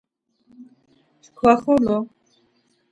Çkvaxolo. 1.23 1.97